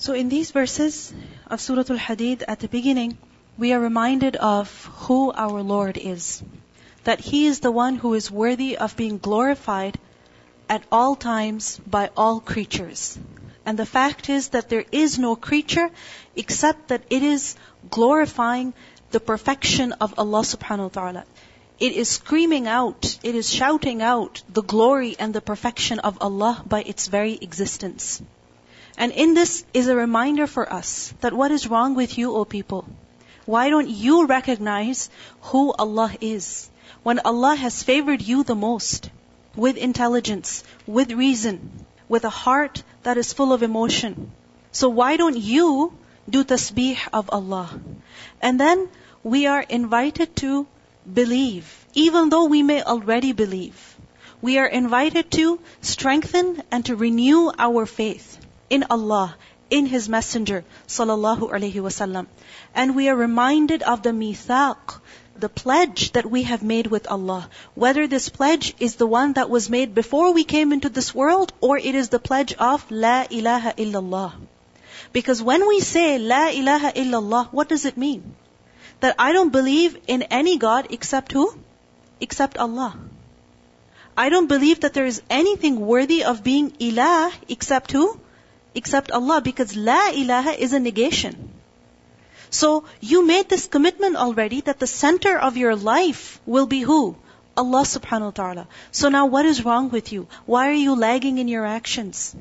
[0.00, 1.12] So in these verses
[1.48, 3.18] of Surah Al-Hadid at the beginning,
[3.58, 6.40] we are reminded of who our Lord is.
[7.02, 9.98] That He is the one who is worthy of being glorified
[10.68, 13.18] at all times by all creatures.
[13.66, 15.90] And the fact is that there is no creature
[16.36, 17.56] except that it is
[17.90, 18.74] glorifying
[19.10, 21.24] the perfection of Allah subhanahu wa ta'ala.
[21.80, 26.62] It is screaming out, it is shouting out the glory and the perfection of Allah
[26.64, 28.22] by its very existence.
[29.00, 32.44] And in this is a reminder for us that what is wrong with you, O
[32.44, 32.84] people?
[33.46, 35.08] Why don't you recognize
[35.52, 36.68] who Allah is?
[37.04, 39.08] When Allah has favored you the most,
[39.54, 44.32] with intelligence, with reason, with a heart that is full of emotion.
[44.72, 45.92] So why don't you
[46.28, 47.70] do tasbih of Allah?
[48.42, 48.88] And then
[49.22, 50.66] we are invited to
[51.20, 53.78] believe, even though we may already believe.
[54.42, 58.37] We are invited to strengthen and to renew our faith
[58.70, 59.36] in Allah,
[59.70, 62.26] in His Messenger, sallallahu alaihi wasallam.
[62.74, 65.00] And we are reminded of the mithaq,
[65.36, 67.48] the pledge that we have made with Allah.
[67.74, 71.52] Whether this pledge is the one that was made before we came into this world,
[71.60, 74.32] or it is the pledge of La ilaha illallah.
[75.12, 78.34] Because when we say La ilaha illallah, what does it mean?
[79.00, 81.54] That I don't believe in any God except who?
[82.20, 82.96] Except Allah.
[84.16, 88.18] I don't believe that there is anything worthy of being ilah except who?
[88.74, 91.50] Except Allah because La ilaha is a negation.
[92.50, 97.16] So you made this commitment already that the center of your life will be who?
[97.56, 98.68] Allah subhanahu wa ta'ala.
[98.92, 100.28] So now what is wrong with you?
[100.46, 102.34] Why are you lagging in your actions?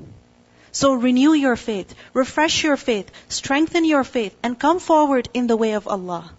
[0.72, 5.58] So renew your faith, refresh your faith, strengthen your faith, and come forward in the
[5.58, 6.32] way of Allah.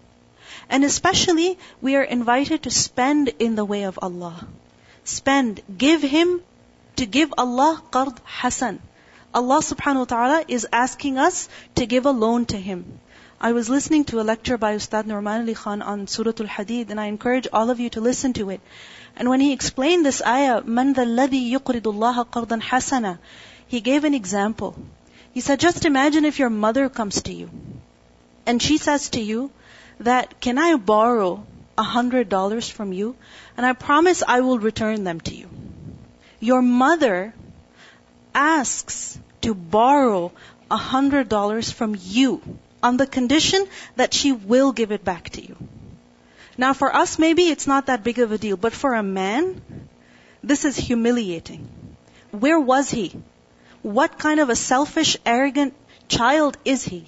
[0.69, 4.47] And especially, we are invited to spend in the way of Allah.
[5.03, 6.41] Spend, give Him,
[6.95, 8.81] to give Allah qard hasan.
[9.31, 12.99] Allah subhanahu wa ta'ala is asking us to give a loan to Him.
[13.39, 16.99] I was listening to a lecture by Ustad Nouman Ali Khan on Surah Al-Hadid and
[16.99, 18.59] I encourage all of you to listen to it.
[19.15, 23.19] And when he explained this ayah, مَنْ ذَا الَّذِي يُقْرِضُ اللَّهَ قَرْضًا حَسَنًا
[23.67, 24.75] He gave an example.
[25.31, 27.49] He said, just imagine if your mother comes to you
[28.45, 29.51] and she says to you
[29.99, 31.45] that, can I borrow
[31.77, 33.15] a hundred dollars from you?
[33.55, 35.49] And I promise I will return them to you.
[36.39, 37.33] Your mother
[38.33, 40.31] asks to borrow
[40.71, 42.41] a hundred dollars from you
[42.81, 45.55] on the condition that she will give it back to you.
[46.57, 49.61] Now for us, maybe it's not that big of a deal, but for a man,
[50.43, 51.67] this is humiliating.
[52.31, 53.13] Where was he?
[53.81, 55.73] What kind of a selfish, arrogant
[56.07, 57.05] child is he?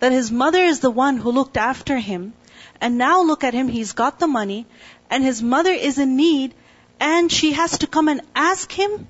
[0.00, 2.34] That his mother is the one who looked after him,
[2.80, 4.66] and now look at him, he's got the money,
[5.10, 6.54] and his mother is in need,
[7.00, 9.06] and she has to come and ask him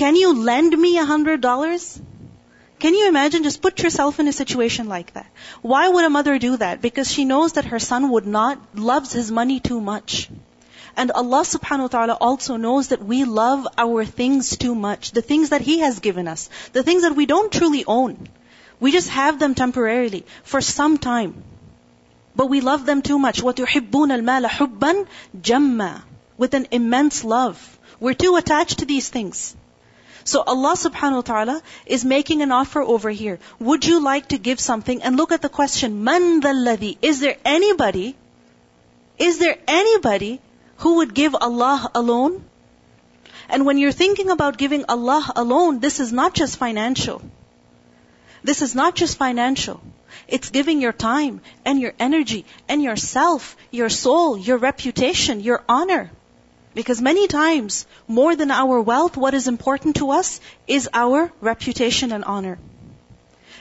[0.00, 2.00] can you lend me a hundred dollars?
[2.78, 3.42] Can you imagine?
[3.42, 5.26] Just put yourself in a situation like that.
[5.62, 6.82] Why would a mother do that?
[6.82, 10.28] Because she knows that her son would not, loves his money too much.
[10.96, 15.12] And Allah subhanahu wa ta'ala also knows that we love our things too much.
[15.12, 16.48] The things that He has given us.
[16.72, 18.28] The things that we don't truly own.
[18.80, 21.42] We just have them temporarily, for some time.
[22.34, 23.42] But we love them too much.
[23.42, 25.06] وَتُحِبُّونَ الْمَالَ حُبًّا
[25.38, 26.02] جَمًّا
[26.38, 27.78] With an immense love.
[28.00, 29.54] We're too attached to these things.
[30.23, 33.39] So Allah subhanahu wa ta'ala is making an offer over here.
[33.59, 35.01] Would you like to give something?
[35.01, 36.97] And look at the question, Man ladhi?
[37.01, 38.15] Is there anybody,
[39.17, 40.39] is there anybody
[40.77, 42.43] who would give Allah alone?
[43.49, 47.21] And when you're thinking about giving Allah alone, this is not just financial.
[48.43, 49.81] This is not just financial.
[50.27, 56.09] It's giving your time and your energy and yourself, your soul, your reputation, your honor.
[56.73, 62.11] Because many times, more than our wealth, what is important to us is our reputation
[62.11, 62.59] and honor.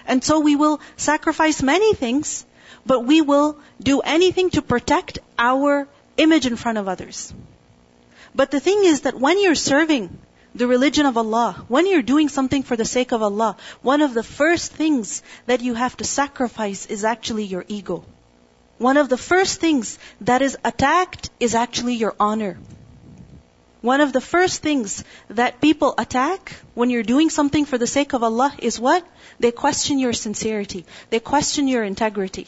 [0.07, 2.45] And so we will sacrifice many things,
[2.87, 7.33] but we will do anything to protect our image in front of others.
[8.35, 10.19] But the thing is that when you're serving
[10.55, 14.15] the religion of Allah, when you're doing something for the sake of Allah, one of
[14.15, 18.05] the first things that you have to sacrifice is actually your ego.
[18.79, 22.59] One of the first things that is attacked is actually your honor.
[23.81, 28.13] One of the first things that people attack when you're doing something for the sake
[28.13, 29.07] of Allah is what?
[29.39, 30.85] They question your sincerity.
[31.09, 32.47] They question your integrity.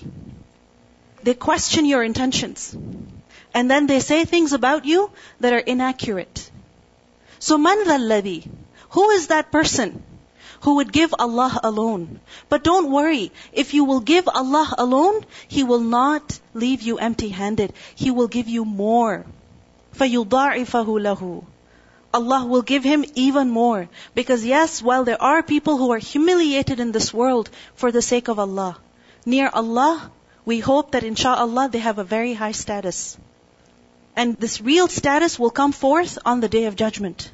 [1.23, 2.76] They question your intentions.
[3.55, 6.50] And then they say things about you that are inaccurate.
[7.38, 8.49] So man ladhi?
[8.90, 10.02] Who is that person
[10.61, 12.20] who would give Allah alone?
[12.50, 13.32] But don't worry.
[13.52, 17.73] If you will give Allah alone, He will not leave you empty handed.
[17.94, 19.25] He will give you more.
[19.95, 21.45] فَيُضَاعِفَهُ لَهُ
[22.13, 23.89] Allah will give him even more.
[24.15, 28.27] Because yes, while there are people who are humiliated in this world for the sake
[28.27, 28.77] of Allah,
[29.25, 30.12] near Allah,
[30.45, 33.18] we hope that insha'Allah they have a very high status.
[34.15, 37.30] And this real status will come forth on the day of judgment.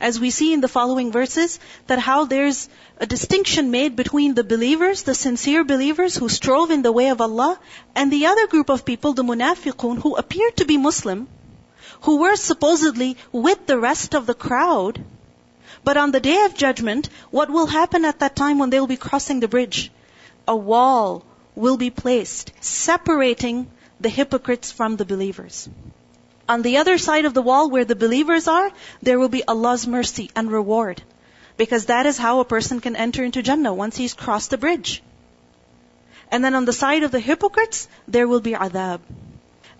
[0.00, 2.68] As we see in the following verses, that how there's
[2.98, 7.20] a distinction made between the believers, the sincere believers who strove in the way of
[7.20, 7.58] Allah,
[7.94, 11.28] and the other group of people, the munafiqun, who appear to be Muslim,
[12.01, 15.03] who were supposedly with the rest of the crowd.
[15.83, 18.87] But on the day of judgment, what will happen at that time when they will
[18.87, 19.91] be crossing the bridge?
[20.47, 21.23] A wall
[21.55, 23.67] will be placed, separating
[23.99, 25.69] the hypocrites from the believers.
[26.47, 28.71] On the other side of the wall where the believers are,
[29.01, 31.01] there will be Allah's mercy and reward.
[31.57, 35.01] Because that is how a person can enter into Jannah once he's crossed the bridge.
[36.31, 38.99] And then on the side of the hypocrites, there will be adab.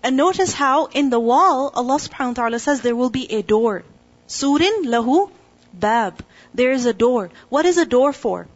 [0.06, 3.42] And notice how in the wall, Allah subhanahu wa ta'ala says there will be a
[3.42, 3.82] door.
[4.28, 5.30] Surin lahu
[5.74, 6.20] bab.
[6.54, 7.30] There is a door.
[7.48, 8.46] What is a door for?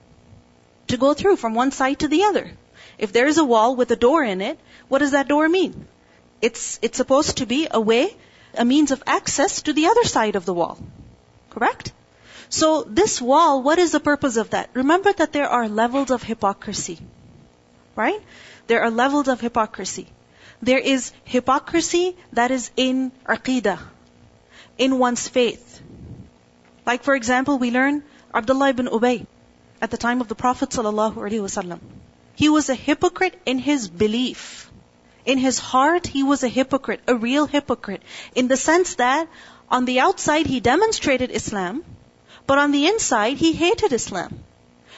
[0.92, 2.52] To go through from one side to the other.
[2.98, 5.88] If there is a wall with a door in it, what does that door mean?
[6.40, 8.16] It's, it's supposed to be a way,
[8.54, 10.78] a means of access to the other side of the wall.
[11.50, 11.90] Correct?
[12.48, 14.70] So this wall, what is the purpose of that?
[14.72, 17.00] Remember that there are levels of hypocrisy.
[17.96, 18.22] Right?
[18.68, 20.06] There are levels of hypocrisy.
[20.62, 23.78] There is hypocrisy that is in aqidah,
[24.76, 25.80] in one's faith.
[26.86, 28.02] Like for example, we learn
[28.34, 29.26] Abdullah ibn Ubay
[29.80, 31.80] at the time of the Prophet wasallam.
[32.34, 34.70] He was a hypocrite in his belief.
[35.24, 38.02] In his heart, he was a hypocrite, a real hypocrite,
[38.34, 39.28] in the sense that
[39.70, 41.84] on the outside he demonstrated Islam,
[42.46, 44.42] but on the inside he hated Islam.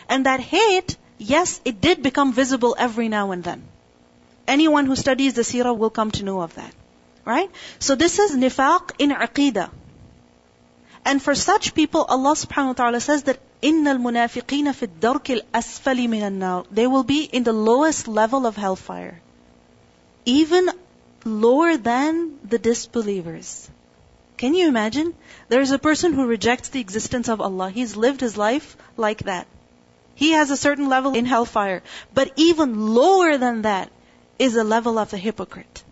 [0.08, 3.68] And that hate, yes, it did become visible every now and then.
[4.47, 6.73] Anyone who studies the seerah will come to know of that.
[7.25, 7.51] Right?
[7.79, 9.69] So this is nifaq in aqidah.
[11.03, 16.07] And for such people, Allah subhanahu wa ta'ala says that إِنَّ الْمُنَافِقِينَ فِي الدَّرْكِ الْأَسْفَلِ
[16.07, 19.21] مِنَ النَّارِ They will be in the lowest level of hellfire
[20.27, 20.69] even
[21.23, 23.69] lower than the disbelievers.
[24.35, 25.13] Can you imagine?
[25.47, 27.69] There's a person who rejects the existence of Allah.
[27.69, 29.47] He's lived his life like that.
[30.15, 31.81] He has a certain level in hellfire.
[32.13, 33.89] But even lower than that
[34.42, 35.84] is the level of the hypocrite.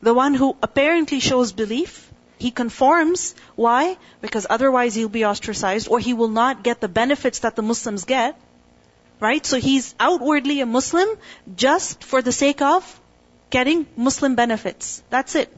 [0.00, 3.34] The one who apparently shows belief, he conforms.
[3.56, 3.96] Why?
[4.22, 8.04] Because otherwise he'll be ostracized or he will not get the benefits that the Muslims
[8.04, 8.40] get.
[9.20, 9.44] Right?
[9.44, 11.08] So he's outwardly a Muslim
[11.56, 12.88] just for the sake of
[13.50, 15.02] getting Muslim benefits.
[15.10, 15.54] That's it.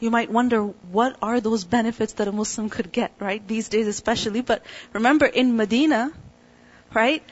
[0.00, 0.62] You might wonder,
[0.98, 3.46] what are those benefits that a Muslim could get, right?
[3.46, 4.42] These days especially.
[4.42, 6.10] But remember, in Medina,
[6.92, 7.22] right?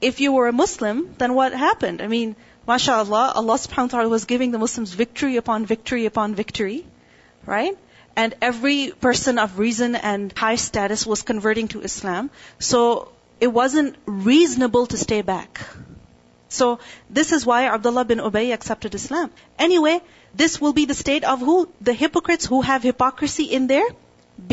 [0.00, 2.02] If you were a Muslim, then what happened?
[2.02, 2.34] I mean,
[2.66, 6.86] mashallah, Allah subhanahu wa ta'ala was giving the Muslims victory upon victory upon victory,
[7.46, 7.76] right?
[8.14, 12.30] And every person of reason and high status was converting to Islam.
[12.58, 13.10] So
[13.40, 15.60] it wasn't reasonable to stay back.
[16.48, 16.78] So
[17.08, 19.30] this is why Abdullah bin Ubay accepted Islam.
[19.58, 20.00] Anyway,
[20.34, 21.68] this will be the state of who?
[21.80, 23.86] The hypocrites who have hypocrisy in their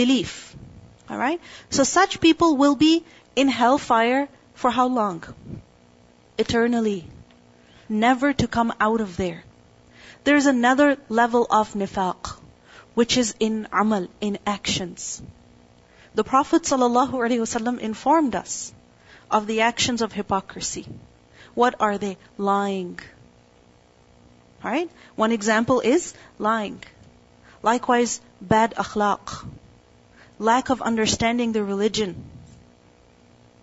[0.01, 0.55] belief.
[1.11, 1.41] Alright?
[1.69, 3.03] So such people will be
[3.35, 5.23] in hellfire for how long?
[6.37, 7.05] Eternally.
[7.89, 9.43] Never to come out of there.
[10.23, 12.35] There's another level of nifaq,
[12.93, 15.21] which is in amal, in actions.
[16.13, 18.71] The Prophet ﷺ informed us
[19.31, 20.87] of the actions of hypocrisy.
[21.55, 22.17] What are they?
[22.37, 22.99] Lying.
[24.63, 24.89] Alright?
[25.15, 26.83] One example is lying.
[27.63, 29.47] Likewise, bad akhlaq.
[30.37, 32.23] Lack of understanding the religion.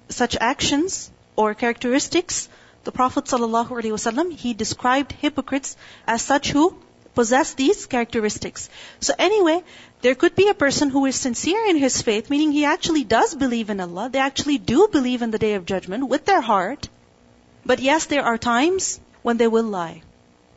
[0.09, 2.49] Such actions or characteristics,
[2.87, 5.77] the Prophet ﷺ, he described hypocrites
[6.07, 6.75] as such who
[7.15, 8.69] possess these characteristics.
[9.01, 9.63] So anyway,
[10.03, 13.35] there could be a person who is sincere in his faith, meaning he actually does
[13.35, 14.09] believe in Allah.
[14.11, 16.89] They actually do believe in the day of judgment with their heart.
[17.65, 20.03] But yes, there are times when they will lie.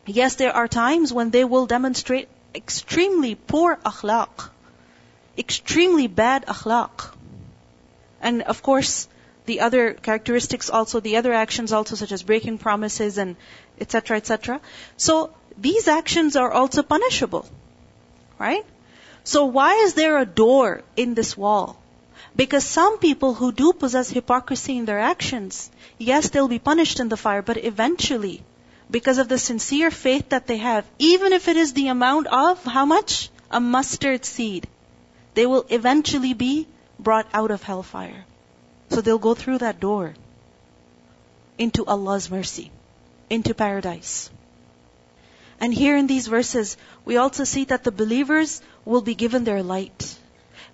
[0.05, 4.49] Yes, there are times when they will demonstrate extremely poor akhlaq.
[5.37, 7.11] Extremely bad akhlaq.
[8.21, 9.07] And of course,
[9.49, 13.35] the other characteristics also, the other actions also such as breaking promises and
[13.79, 14.17] etc.
[14.17, 14.61] etc.
[14.95, 17.47] So these actions are also punishable.
[18.37, 18.65] Right?
[19.23, 21.81] So why is there a door in this wall?
[22.35, 27.09] Because some people who do possess hypocrisy in their actions, yes, they'll be punished in
[27.09, 28.43] the fire, but eventually,
[28.91, 32.63] because of the sincere faith that they have, even if it is the amount of
[32.77, 33.29] how much?
[33.49, 34.67] A mustard seed,
[35.33, 36.67] they will eventually be
[36.99, 38.25] brought out of hellfire.
[38.89, 40.15] So they'll go through that door
[41.57, 42.71] into Allah's mercy,
[43.29, 44.29] into paradise.
[45.59, 49.63] And here in these verses, we also see that the believers will be given their
[49.63, 50.15] light.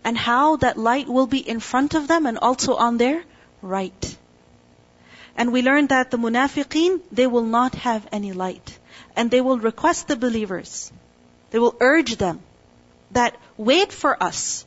[0.06, 3.24] and how that light will be in front of them and also on their
[3.64, 4.18] right.
[5.36, 8.78] And we learn that the munafiqeen, they will not have any light.
[9.16, 10.92] And they will request the believers,
[11.50, 12.42] they will urge them
[13.12, 14.66] that wait for us.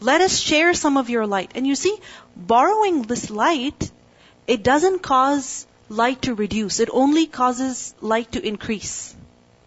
[0.00, 1.52] Let us share some of your light.
[1.54, 1.96] And you see,
[2.34, 3.90] borrowing this light,
[4.46, 6.80] it doesn't cause light to reduce.
[6.80, 9.14] It only causes light to increase.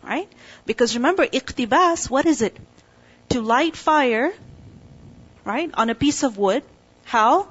[0.01, 0.29] Right?
[0.65, 2.57] Because remember, iqtibas, what is it?
[3.29, 4.33] To light fire,
[5.45, 6.63] right, on a piece of wood.
[7.05, 7.47] How?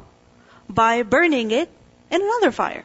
[0.69, 1.71] By burning it
[2.11, 2.85] in another fire.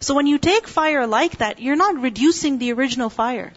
[0.00, 3.52] So when you take fire like that, you're not reducing the original fire.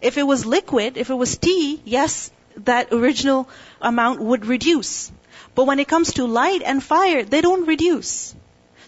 [0.00, 3.48] If it was liquid, if it was tea, yes, that original
[3.80, 5.10] amount would reduce.
[5.54, 8.34] But when it comes to light and fire, they don't reduce.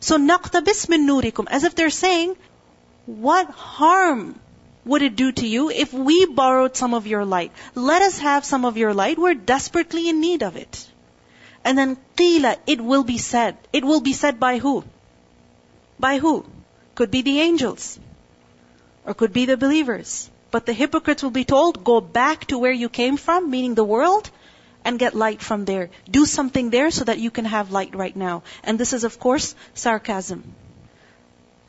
[0.00, 2.36] So naqtabis min nurikum, as if they're saying,
[3.06, 4.38] what harm
[4.84, 7.52] would it do to you if we borrowed some of your light?
[7.74, 9.18] Let us have some of your light.
[9.18, 10.88] We're desperately in need of it.
[11.64, 13.56] And then qila, it will be said.
[13.72, 14.84] It will be said by who?
[15.98, 16.46] By who?
[16.94, 17.98] Could be the angels.
[19.04, 20.30] Or could be the believers.
[20.51, 23.85] But the hypocrites will be told, go back to where you came from, meaning the
[23.85, 24.29] world,
[24.83, 25.89] and get light from there.
[26.09, 28.43] Do something there so that you can have light right now.
[28.63, 30.43] And this is of course sarcasm.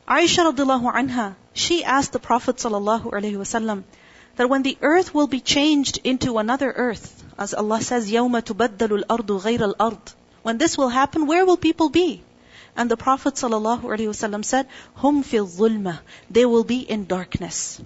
[0.08, 3.84] Aisha radiallahu anha, she asked the Prophet sallallahu alaihi wasallam
[4.36, 9.04] that when the earth will be changed into another earth, as Allah says, يَوْمَ تُبَدَّلُ
[9.04, 12.22] الْأَرْضُ غَيْرَ الْأَرْضِ When this will happen, where will people be?
[12.74, 15.98] And the Prophet ﷺ said, "Hum fil zulma."
[16.30, 17.80] They will be in darkness.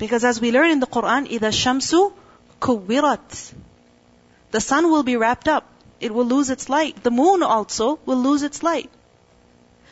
[0.00, 2.12] Because as we learn in the Quran, إِذَا shamsu
[2.60, 3.54] kuwirat.
[4.50, 5.66] The sun will be wrapped up.
[6.00, 7.02] It will lose its light.
[7.02, 8.90] The moon also will lose its light.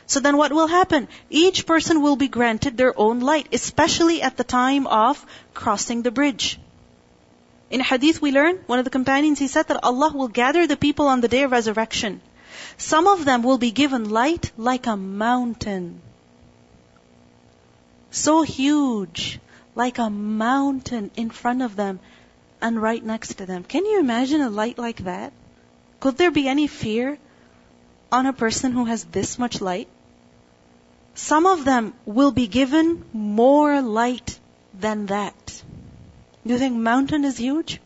[0.06, 1.08] So then what will happen?
[1.30, 5.24] Each person will be granted their own light, especially at the time of
[5.54, 6.60] crossing the bridge.
[7.70, 10.76] In hadith we learn, one of the companions, he said that Allah will gather the
[10.76, 12.20] people on the day of resurrection.
[12.76, 16.02] Some of them will be given light like a mountain.
[18.10, 19.40] So huge,
[19.79, 21.99] like a mountain in front of them
[22.61, 23.63] and right next to them.
[23.63, 25.31] Can you imagine a light like that?
[26.01, 27.17] Could there be any fear
[28.11, 29.87] on a person who has this much light?
[31.15, 34.37] Some of them will be given more light
[34.73, 35.63] than that.
[36.45, 37.79] Do you think mountain is huge?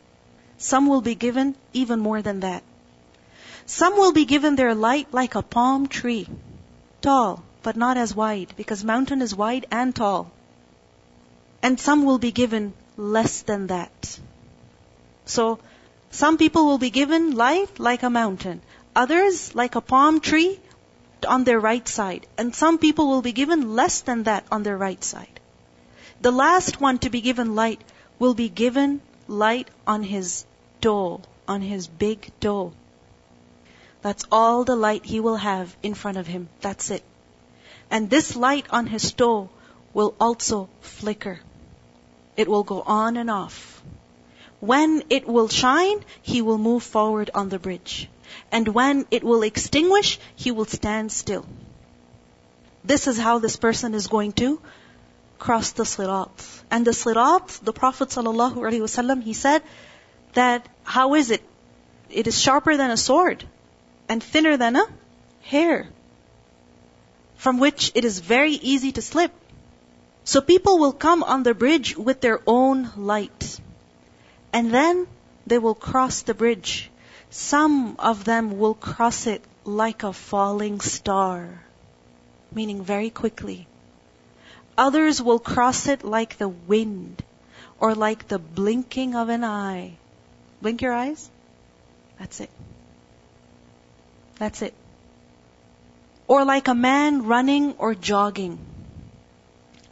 [0.58, 2.64] Some will be given even more than that.
[3.66, 6.28] Some will be given their light like a palm tree.
[7.02, 10.32] Tall, but not as wide, because mountain is wide and tall.
[11.64, 14.20] And some will be given less than that.
[15.26, 15.60] So,
[16.12, 18.62] some people will be given light like a mountain.
[18.96, 20.60] Others like a palm tree
[21.26, 22.28] on their right side.
[22.38, 25.40] And some people will be given less than that on their right side.
[26.22, 27.82] The last one to be given light
[28.20, 30.46] will be given light on his
[30.82, 32.74] toe, on his big toe.
[34.02, 36.50] That's all the light he will have in front of him.
[36.60, 37.04] That's it.
[37.90, 39.50] And this light on his toe
[39.94, 41.40] will also flicker.
[42.36, 43.82] It will go on and off.
[44.60, 48.10] When it will shine, he will move forward on the bridge.
[48.52, 51.46] And when it will extinguish, he will stand still.
[52.84, 54.62] This is how this person is going to
[55.38, 56.48] cross the sirat.
[56.72, 59.62] And the sirat, the Prophet ﷺ, he said
[60.34, 61.44] that, how is it?
[62.10, 63.44] It is sharper than a sword
[64.08, 64.86] and thinner than a
[65.42, 65.88] hair,
[67.36, 69.32] from which it is very easy to slip.
[70.24, 73.60] So people will come on the bridge with their own light.
[74.54, 75.08] And then
[75.46, 76.90] they will cross the bridge.
[77.30, 81.64] Some of them will cross it like a falling star,
[82.54, 83.68] meaning very quickly.
[84.78, 87.24] Others will cross it like the wind
[87.80, 89.98] or like the blinking of an eye.
[90.62, 91.30] Blink your eyes.
[92.18, 92.50] That's it.
[94.40, 94.74] That's it.
[96.28, 98.58] Or like a man running or jogging,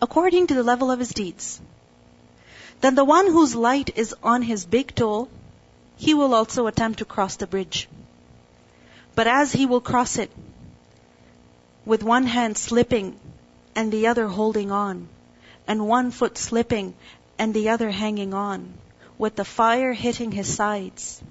[0.01, 1.61] according to the level of his deeds.
[2.81, 5.27] Then the one whose light is on his big toe,
[5.97, 7.87] he will also attempt to cross the bridge.
[9.13, 10.31] But as he will cross it,
[11.85, 13.19] with one hand slipping
[13.75, 15.07] and the other holding on,
[15.67, 16.95] and one foot slipping
[17.37, 18.73] and the other hanging on,
[19.17, 21.21] with the fire hitting his sides,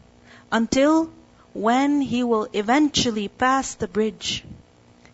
[0.53, 1.11] until
[1.53, 4.45] when he will eventually pass the bridge,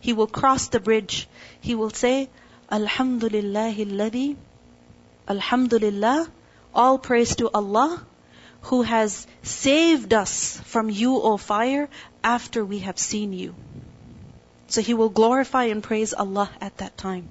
[0.00, 1.26] he will cross the bridge,
[1.60, 2.28] he will say,
[2.70, 4.36] Alhamdulillah alladhi,
[5.28, 6.28] Alhamdulillah,
[6.74, 8.04] all praise to Allah,
[8.62, 11.88] who has saved us from you, O fire,
[12.24, 13.54] after we have seen you.
[14.66, 17.28] So he will glorify and praise Allah at that time.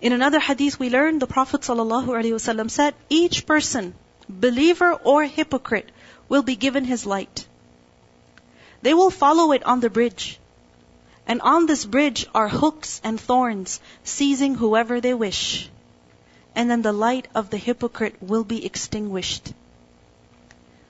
[0.00, 3.94] In another hadith we learn the Prophet ﷺ said, each person,
[4.28, 5.90] believer or hypocrite,
[6.28, 7.46] will be given his light.
[8.82, 10.38] They will follow it on the bridge.
[11.27, 15.69] And on this bridge are hooks and thorns, seizing whoever they wish.
[16.55, 19.53] And then the light of the hypocrite will be extinguished.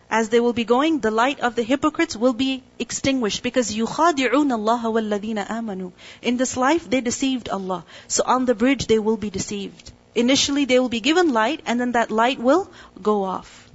[0.10, 4.51] As they will be going, the light of the hypocrites will be extinguished because يُخَادِعُونَ
[4.58, 5.91] اللَّهَ وَالَّذِينَ آمَنُوا.
[6.22, 7.84] In this life, they deceived Allah.
[8.08, 9.91] So on the bridge, they will be deceived.
[10.13, 12.70] Initially, they will be given light and then that light will
[13.01, 13.72] go off.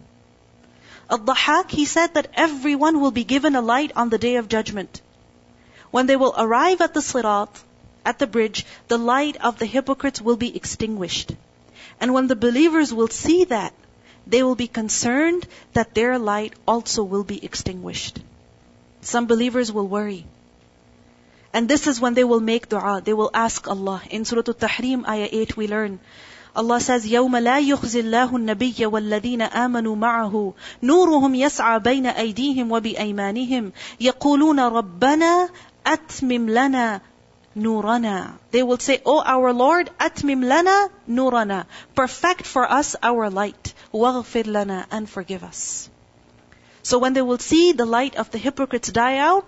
[1.10, 5.00] Al-Dhahak, he said that everyone will be given a light on the day of judgment.
[5.92, 7.48] When they will arrive at the sirat,
[8.04, 11.32] at the bridge, the light of the hypocrites will be extinguished.
[12.00, 13.72] And when the believers will see that,
[14.26, 18.20] they will be concerned that their light also will be extinguished.
[19.00, 20.26] Some believers will worry.
[21.52, 23.00] And this is when they will make dua.
[23.02, 24.02] They will ask Allah.
[24.10, 25.98] In Surah Al-Tahrim, ayah 8, we learn.
[26.54, 33.72] Allah says, يَوْمَ لَا يُخْزِي اللَّهُ النَّبِيَّ وَالَّذِينَ آمَنُوا مَعَهُ نُورُهُمْ يَسْعَى بَيْنَ أَيْدِيهِمْ وَبِأَيْمَانِهِمْ
[34.00, 35.48] يَقُولُونَ رَبَّنَا
[35.84, 37.00] أَتْمِمْ لَنَا
[37.56, 43.74] نُورَنَا They will say, Oh our Lord, أَتْمِمْ لَنَا نُورَنَا Perfect for us our light.
[43.92, 45.90] وَاغْفِرْ لَنَا And forgive us.
[46.82, 49.46] So when they will see the light of the hypocrites die out,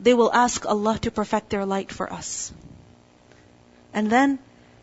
[0.00, 2.52] they will ask Allah to perfect their light for us.
[3.92, 4.38] And then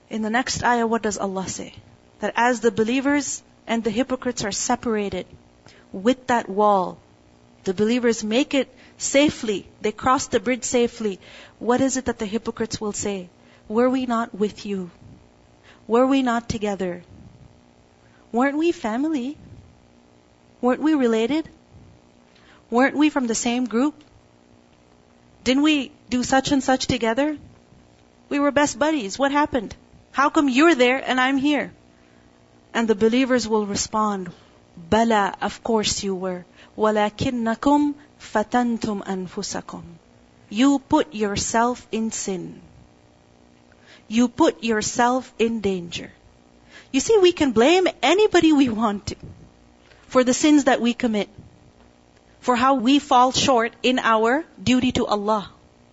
[0.10, 1.74] in the next ayah, what does Allah say?
[2.20, 5.26] That as the believers and the hypocrites are separated
[5.92, 6.98] with that wall,
[7.64, 11.20] the believers make it safely, they cross the bridge safely.
[11.60, 13.30] What is it that the hypocrites will say?
[13.68, 14.92] Were we not with you?
[15.88, 17.04] Were we not together?
[18.32, 19.38] Weren't we family?
[20.62, 21.50] Weren't we related?
[22.70, 23.96] Weren't we from the same group?
[25.44, 27.38] Didn't we do such and such together?
[28.30, 29.20] We were best buddies.
[29.20, 29.76] What happened?
[30.12, 31.74] How come you're there and I'm here?
[32.74, 34.32] And the believers will respond,
[34.76, 36.46] Bala, of course you were.
[36.78, 39.83] وَلَكِنَّكُمْ fatantum anfusakum.
[40.49, 42.61] You put yourself in sin.
[44.09, 46.11] You put yourself in danger.
[46.93, 49.17] You see, we can blame anybody we want to
[50.07, 51.29] for the sins that we commit,
[52.41, 55.53] for how we fall short in our duty to Allah.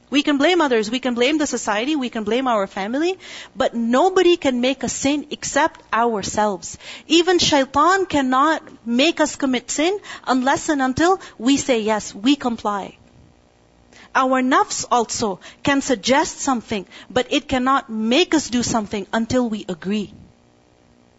[0.10, 3.18] We can blame others, we can blame the society, we can blame our family,
[3.56, 6.78] but nobody can make a sin except ourselves.
[7.08, 12.98] Even shaitan cannot make us commit sin unless and until we say yes, we comply.
[14.14, 19.66] Our nafs also can suggest something, but it cannot make us do something until we
[19.68, 20.14] agree.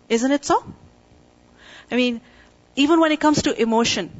[0.09, 0.63] Isn't it so?
[1.91, 2.21] I mean,
[2.77, 4.11] even when it comes to emotion,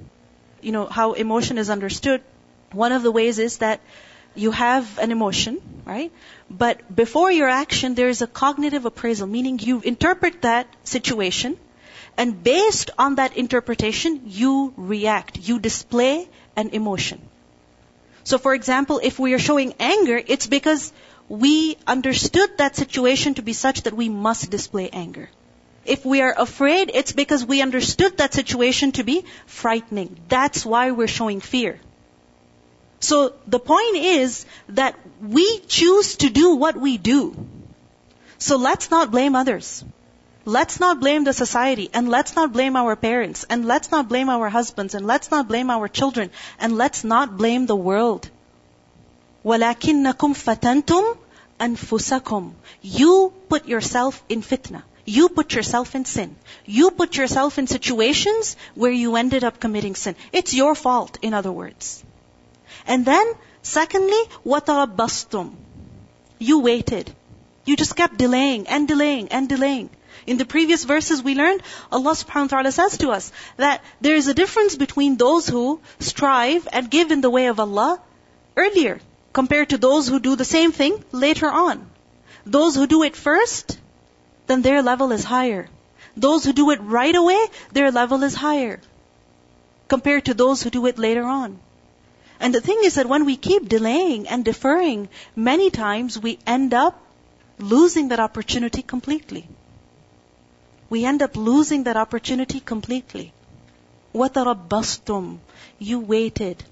[0.61, 2.23] you know, how emotion is understood,
[2.73, 3.81] one of the ways is that
[4.39, 6.13] you have an emotion, right?
[6.51, 11.57] But before your action, there is a cognitive appraisal, meaning you interpret that situation,
[12.17, 15.39] and based on that interpretation, you react.
[15.39, 17.21] You display an emotion.
[18.25, 20.93] So for example, if we are showing anger, it's because
[21.29, 25.29] we understood that situation to be such that we must display anger.
[25.85, 30.17] If we are afraid, it's because we understood that situation to be frightening.
[30.29, 31.79] That's why we're showing fear.
[33.00, 37.36] So the point is that we choose to do what we do.
[38.38, 39.84] So let's not blame others.
[40.46, 44.30] Let's not blame the society and let's not blame our parents and let's not blame
[44.30, 48.30] our husbands and let's not blame our children and let's not blame the world.
[49.46, 51.18] وَلَكِنَّكُمْ فَتَنْتُمْ
[51.60, 54.82] أَنفُسَكُمْ You put yourself in fitna.
[55.06, 56.36] You put yourself in sin.
[56.66, 60.16] You put yourself in situations where you ended up committing sin.
[60.32, 62.04] It's your fault, in other words.
[62.86, 65.54] And then, secondly, وَتَرَبَّصْتُمْ
[66.40, 67.14] You waited.
[67.66, 69.90] You just kept delaying and delaying and delaying.
[70.28, 74.16] In the previous verses we learned, Allah subhanahu wa ta'ala says to us that there
[74.16, 78.00] is a difference between those who strive and give in the way of Allah
[78.56, 79.00] earlier
[79.34, 81.90] compared to those who do the same thing later on.
[82.46, 83.78] Those who do it first,
[84.48, 85.70] then their level is higher.
[86.18, 87.40] Those who do it right away,
[87.72, 88.80] their level is higher
[89.88, 91.60] compared to those who do it later on.
[92.42, 96.74] And the thing is that when we keep delaying and deferring, many times we end
[96.74, 97.00] up
[97.60, 99.48] losing that opportunity completely.
[100.90, 103.32] We end up losing that opportunity completely.
[104.16, 105.38] وَتَرَبَّصْتُمْ
[105.78, 106.64] You waited.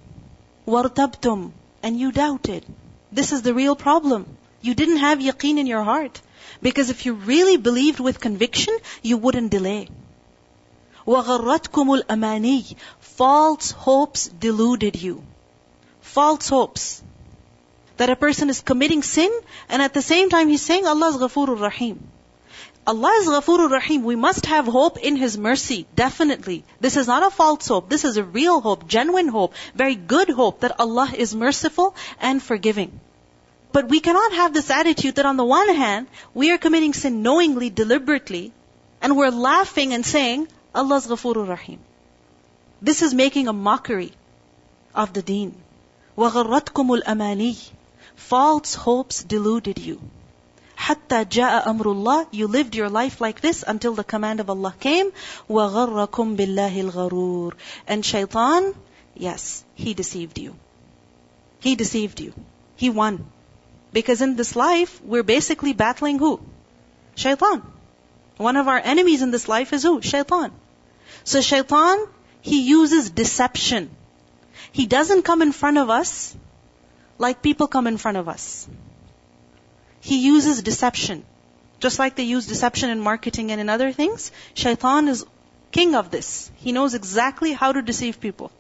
[0.68, 1.52] وَارْتَبْتُمْ
[1.84, 2.66] And you doubted.
[3.12, 4.26] This is the real problem.
[4.62, 6.20] You didn't have yaqeen in your heart.
[6.64, 9.88] Because if you really believed with conviction, you wouldn't delay.
[11.06, 15.24] وَغَرَّتْكُمُ الْأَمَانِيِّ False hopes deluded you
[16.05, 17.03] false hopes.
[17.97, 19.33] That a person is committing sin
[19.69, 22.09] and at the same time he's saying Allah is Ghafurur Rahim.
[22.87, 24.05] Allah is Ghafurur Rahim.
[24.05, 26.65] We must have hope in His mercy, definitely.
[26.81, 27.89] This is not a false hope.
[27.89, 32.43] This is a real hope, genuine hope, very good hope that Allah is merciful and
[32.43, 33.01] forgiving.
[33.73, 37.23] But we cannot have this attitude that on the one hand, we are committing sin
[37.23, 38.53] knowingly, deliberately,
[39.01, 41.81] and we're laughing and saying, Allah is Ghafurur Rahim.
[42.83, 44.13] This is making a mockery
[44.95, 45.55] of the deen.
[46.18, 47.58] وَغَرَّتْكُمُ الْأَمَانِيِّ
[48.16, 50.00] False hopes deluded you.
[50.78, 54.74] حتى جاء أمر الله You lived your life like this until the command of Allah
[54.80, 55.12] came
[55.50, 57.54] وغركم بالله الغرور
[57.88, 58.74] And shaitan,
[59.16, 60.56] yes, he deceived you.
[61.60, 62.34] He deceived you.
[62.76, 63.26] He won.
[63.92, 66.40] Because in this life, we're basically battling who?
[67.16, 67.62] Shaitan.
[68.38, 70.02] One of our enemies in this life is who?
[70.02, 70.52] Shaitan.
[71.24, 72.08] So shaitan,
[72.42, 73.90] he uses deception.
[74.79, 76.37] He doesn't come in front of us
[77.17, 78.67] like people come in front of us.
[80.01, 81.23] He uses deception.
[81.79, 85.25] Just like they use deception in marketing and in other things, shaitan is
[85.71, 86.51] king of this.
[86.57, 88.51] He knows exactly how to deceive people.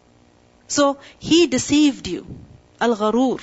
[0.69, 2.25] So, he deceived you.
[2.81, 3.41] Al-Gharur.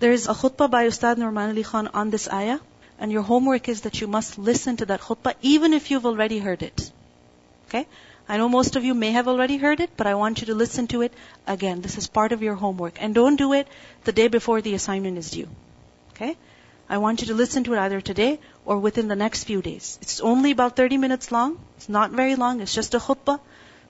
[0.00, 2.58] There is a khutbah by Ustad Nouman Ali Khan on this ayah,
[2.98, 6.38] and your homework is that you must listen to that khutbah even if you've already
[6.38, 6.92] heard it.
[7.68, 7.86] Okay?
[8.28, 10.54] I know most of you may have already heard it, but I want you to
[10.54, 11.14] listen to it
[11.46, 11.80] again.
[11.80, 13.02] This is part of your homework.
[13.02, 13.66] And don't do it
[14.04, 15.48] the day before the assignment is due.
[16.10, 16.36] Okay?
[16.90, 19.98] I want you to listen to it either today or within the next few days.
[20.02, 21.58] It's only about 30 minutes long.
[21.78, 22.60] It's not very long.
[22.60, 23.40] It's just a khutbah.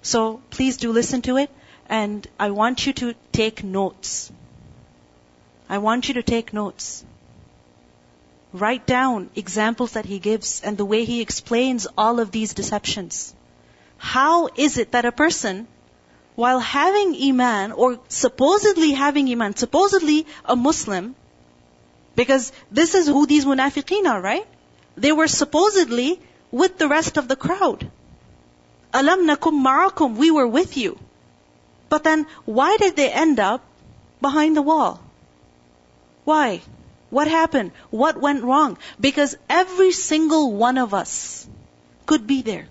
[0.02, 1.50] So please do listen to it.
[1.88, 4.30] And I want you to take notes.
[5.68, 7.04] I want you to take notes.
[8.52, 13.34] Write down examples that he gives and the way he explains all of these deceptions.
[13.98, 15.66] How is it that a person,
[16.36, 21.14] while having Iman or supposedly having Iman, supposedly a Muslim,
[22.14, 24.46] because this is who these munafiqeen are, right?
[24.96, 27.90] They were supposedly with the rest of the crowd.
[28.92, 30.98] Alam nakum ma'akum, we were with you.
[31.88, 33.64] But then, why did they end up
[34.20, 35.00] behind the wall?
[36.24, 36.62] Why?
[37.10, 37.72] What happened?
[37.90, 38.78] What went wrong?
[39.00, 41.48] Because every single one of us
[42.06, 42.66] could be there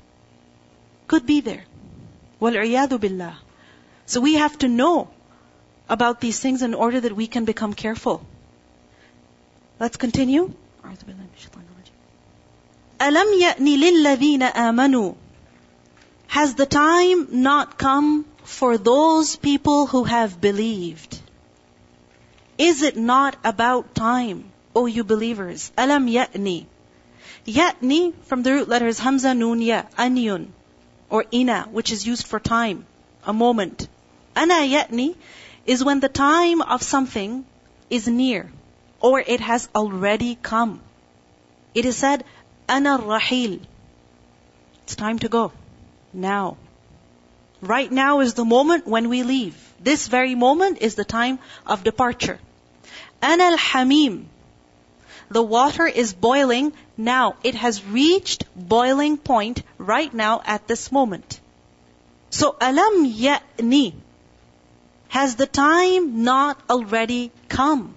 [1.07, 1.65] Could be there.
[2.41, 3.37] Wal billah.
[4.07, 5.09] So we have to know
[5.89, 8.25] about these things in order that we can become careful.
[9.79, 10.55] Let's continue.
[13.01, 15.15] أَلَمْ يَأْنِ لِلَّذِينَ آمَنُوا
[16.29, 21.19] Has the time not come for those people who have believed?
[22.59, 25.73] Is it not about time, O you believers?
[25.77, 26.67] أَلَمْ يَأْنِ
[27.45, 30.47] Ya'ni from the root letters Hamza, Nun, Ya, Anyun,
[31.10, 32.86] or Ina, which is used for time,
[33.26, 33.88] a moment.
[34.36, 35.16] Ana ya'ni
[35.66, 37.46] is when the time of something
[37.90, 38.50] is near
[39.00, 40.80] or it has already come.
[41.74, 42.24] It is said,
[42.68, 43.60] Ana rahil.
[44.84, 45.52] It's time to go.
[46.14, 46.58] Now.
[47.62, 49.56] Right now is the moment when we leave.
[49.80, 52.40] This very moment is the time of departure.
[53.22, 54.26] Ana al-hamim.
[55.31, 57.37] The water is boiling now.
[57.43, 61.41] It has reached boiling point right now at this moment.
[62.31, 63.95] So, alam ya'ni.
[65.09, 67.95] Has the time not already come?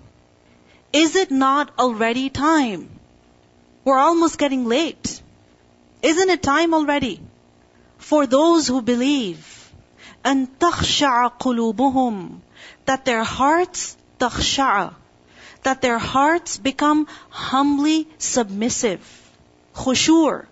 [0.91, 2.89] Is it not already time?
[3.85, 5.21] We're almost getting late.
[6.01, 7.21] Isn't it time already?
[7.97, 9.71] For those who believe,
[10.23, 12.39] and تخشع قلوبهم,
[12.85, 14.93] that their hearts تخشع,
[15.62, 19.00] that their hearts become humbly submissive,
[19.74, 20.46] khushur.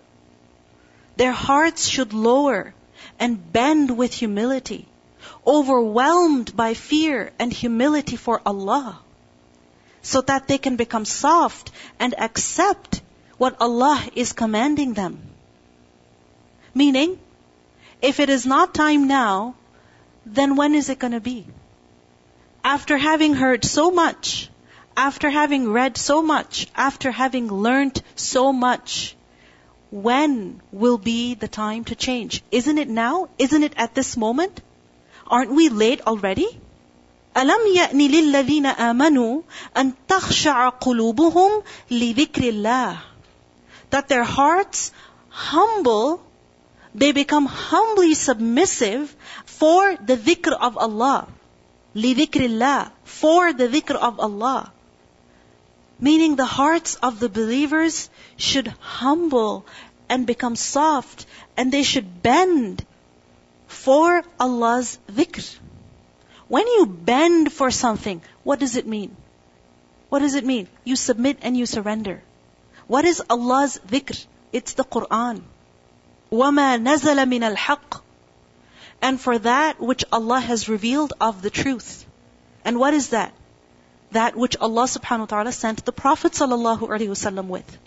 [1.17, 2.73] Their hearts should lower
[3.19, 4.87] and bend with humility,
[5.45, 8.99] overwhelmed by fear and humility for Allah
[10.01, 13.01] so that they can become soft and accept
[13.37, 15.19] what Allah is commanding them.
[16.73, 17.19] Meaning,
[18.01, 19.55] if it is not time now,
[20.25, 21.47] then when is it going to be?
[22.63, 24.49] After having heard so much,
[24.98, 29.16] after having read so much, after having learned so much,
[29.90, 32.42] when will be the time to change?
[32.50, 33.28] Isn't it now?
[33.38, 34.60] Isn't it at this moment?
[35.26, 36.48] Aren't we late already?
[37.36, 39.42] ألم يأن للذين آمنوا
[39.76, 42.98] أن تخشع قلوبهم لذكر الله
[43.90, 44.92] that their hearts
[45.30, 46.22] humble
[46.94, 49.14] they become humbly submissive
[49.46, 51.26] for the dhikr of Allah
[51.96, 54.70] لذكر الله for the dhikr of Allah
[55.98, 59.64] meaning the hearts of the believers should humble
[60.08, 62.84] and become soft and they should bend
[63.66, 65.58] for Allah's dhikr
[66.48, 69.16] when you bend for something, what does it mean?
[70.08, 70.68] What does it mean?
[70.84, 72.22] You submit and you surrender.
[72.86, 74.26] What is Allah's dhikr?
[74.52, 75.42] It's the Quran.
[76.30, 78.00] وَمَا نَزَلَ مِنَ الْحَقِّ
[79.00, 82.06] And for that which Allah has revealed of the truth.
[82.64, 83.32] And what is that?
[84.11, 87.77] That which Allah subhanahu wa ta'ala sent the Prophet sallallahu alaihi wasallam with.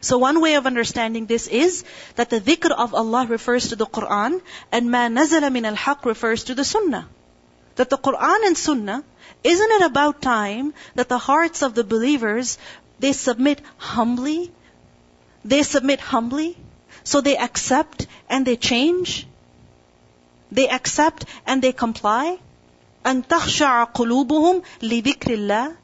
[0.00, 1.84] So one way of understanding this is
[2.16, 4.40] that the dhikr of Allah refers to the Quran
[4.72, 7.08] and ma nazala min al-haq refers to the Sunnah.
[7.76, 9.04] That the Quran and Sunnah,
[9.44, 12.56] isn't it about time that the hearts of the believers,
[12.98, 14.50] they submit humbly?
[15.44, 16.56] They submit humbly?
[17.04, 19.26] So they accept and they change?
[20.50, 22.38] They accept and they comply?
[23.05, 25.75] أن تخشع قلوبهم لذكر الله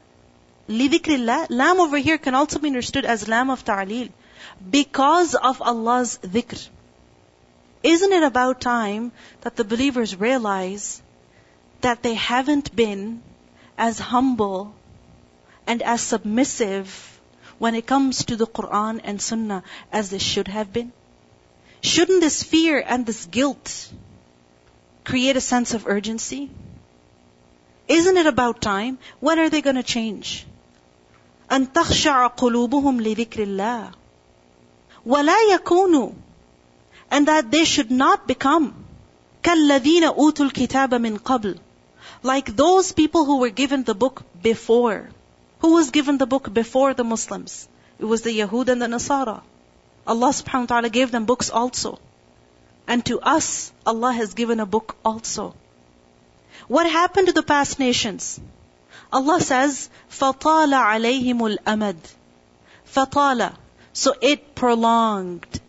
[0.69, 4.09] لذكر Lam over here can also be understood as lam of ta'leel.
[4.69, 6.67] Because of Allah's dhikr.
[7.83, 11.01] Isn't it about time that the believers realize
[11.81, 13.21] that they haven't been
[13.77, 14.73] as humble
[15.67, 17.19] and as submissive
[17.57, 20.91] when it comes to the Quran and Sunnah as they should have been?
[21.81, 23.91] Shouldn't this fear and this guilt
[25.03, 26.49] create a sense of urgency?
[27.87, 28.97] Isn't it about time?
[29.19, 30.45] When are they going to change?
[31.51, 33.91] أن تخشع قلوبهم لذكر الله
[35.05, 36.11] ولا يكونوا
[37.11, 38.73] and that they should not become
[39.43, 41.59] كالذين أوتوا الكتاب من قبل
[42.23, 45.09] like those people who were given the book before
[45.59, 47.67] who was given the book before the Muslims
[47.99, 49.41] it was the Yahud and the Nasara
[50.07, 51.99] Allah subhanahu wa ta'ala gave them books also
[52.87, 55.53] and to us Allah has given a book also
[56.67, 58.39] what happened to the past nations
[59.13, 61.97] Allah says, فَطَالَ عَلَيْهِمُ الْأَمَدِ
[62.93, 63.53] فَطَالَ
[63.91, 65.59] So it prolonged.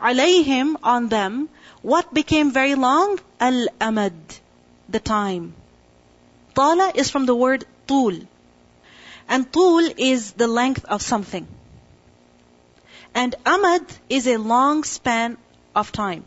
[0.00, 1.48] عَلَيْهِمْ on them.
[1.82, 3.18] What became very long?
[3.40, 4.14] Al-amad.
[4.88, 5.54] The time.
[6.54, 8.20] Tala is from the word tul.
[9.28, 11.48] And tul is the length of something.
[13.14, 15.38] And amad is a long span
[15.74, 16.24] of time.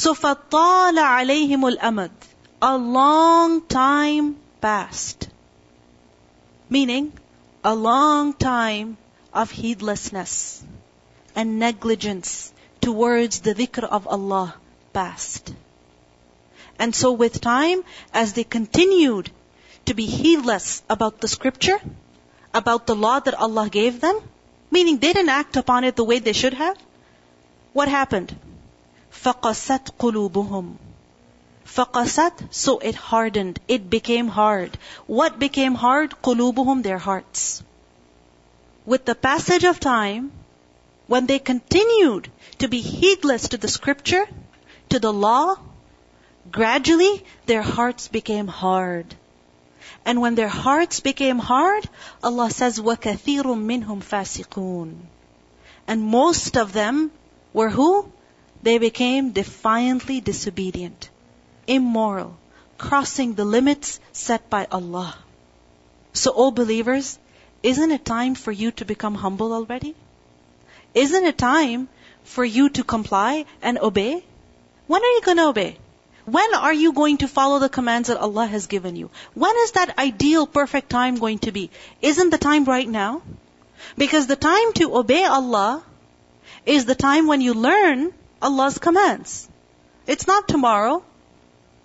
[0.00, 2.10] So فَطَالَ عَلَيْهِمُ الْأَمَدِ
[2.62, 5.28] a long time passed.
[6.70, 7.12] Meaning,
[7.62, 8.96] a long time
[9.32, 10.64] of heedlessness
[11.34, 14.54] and negligence towards the dhikr of Allah
[14.92, 15.52] passed.
[16.78, 19.30] And so with time, as they continued
[19.84, 21.78] to be heedless about the scripture,
[22.54, 24.18] about the law that Allah gave them,
[24.70, 26.76] meaning they didn't act upon it the way they should have,
[27.72, 28.34] what happened?
[29.20, 30.76] فَقَسَتْ قُلُوبُهُمْ
[31.66, 33.60] فَقَسَتْ So it hardened.
[33.68, 34.78] It became hard.
[35.06, 36.14] What became hard?
[36.22, 37.62] قُلُوبُهُمْ Their hearts.
[38.84, 40.30] With the passage of time,
[41.06, 44.26] when they continued to be heedless to the scripture,
[44.88, 45.56] to the law,
[46.50, 49.14] gradually their hearts became hard.
[50.04, 51.88] And when their hearts became hard,
[52.22, 54.94] Allah says, وَكَثِيرٌ مِّنْهُمْ فَاسِقُونَ
[55.88, 57.10] And most of them
[57.52, 58.10] were who?
[58.63, 61.09] They became defiantly disobedient
[61.67, 62.37] immoral,
[62.77, 65.15] crossing the limits set by Allah.
[66.13, 67.17] So, O believers,
[67.63, 69.95] isn't it time for you to become humble already?
[70.93, 71.87] Isn't it time
[72.23, 74.23] for you to comply and obey?
[74.87, 75.77] When are you going to obey?
[76.25, 79.09] When are you going to follow the commands that Allah has given you?
[79.33, 81.69] When is that ideal, perfect time going to be?
[82.01, 83.21] Isn't the time right now?
[83.97, 85.83] Because the time to obey Allah
[86.65, 89.47] is the time when you learn Allah's commands.
[90.07, 91.03] It's not tomorrow.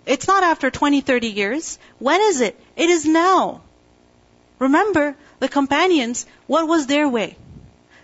[0.05, 1.77] It's not after 20, 30 years.
[1.99, 2.59] When is it?
[2.75, 3.61] It is now.
[4.59, 7.37] Remember, the companions, what was their way?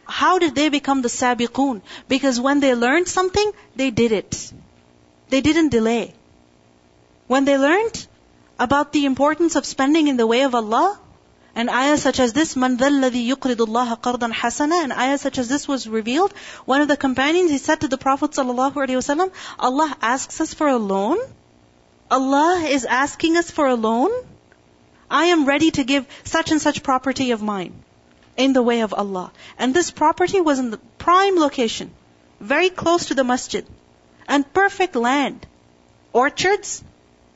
[0.05, 1.81] How did they become the sabiqun?
[2.07, 4.51] Because when they learned something, they did it.
[5.29, 6.13] They didn't delay.
[7.27, 8.05] When they learned
[8.59, 10.99] about the importance of spending in the way of Allah,
[11.54, 15.38] and ayah such as this, مَنْ ذَا الَّذِي يُقْرِضُ اللَّهَ قَرْضًا حَسَنًا, and ayah such
[15.38, 16.32] as this was revealed,
[16.66, 20.76] one of the companions, he said to the Prophet ﷺ, Allah asks us for a
[20.76, 21.18] loan,
[22.10, 24.10] Allah is asking us for a loan,
[25.10, 27.82] I am ready to give such and such property of mine
[28.36, 29.32] in the way of Allah.
[29.58, 31.90] And this property was in the prime location,
[32.40, 33.66] very close to the masjid,
[34.28, 35.46] and perfect land,
[36.12, 36.84] orchards.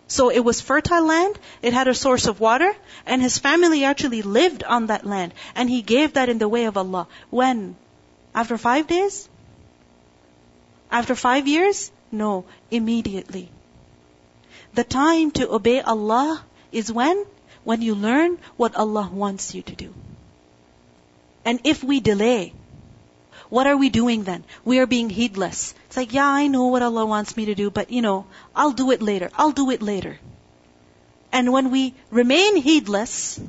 [0.08, 2.74] so it was fertile land, it had a source of water,
[3.06, 5.34] and his family actually lived on that land.
[5.54, 7.08] And he gave that in the way of Allah.
[7.30, 7.76] When?
[8.34, 9.28] After five days?
[10.90, 11.92] After five years?
[12.12, 13.50] No, immediately.
[14.74, 17.26] The time to obey Allah is when?
[17.66, 19.94] When you learn what Allah wants you to do.
[21.44, 22.54] And if we delay,
[23.49, 24.45] what are we doing then?
[24.65, 25.75] We are being heedless.
[25.87, 28.27] It's like, yeah, I know what Allah wants me to do, but you know,
[28.57, 29.31] I'll do it later.
[29.35, 30.19] I'll do it later.
[31.33, 33.41] And when we remain heedless,